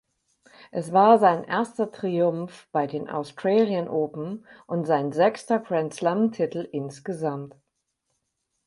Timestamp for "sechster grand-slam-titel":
5.11-6.67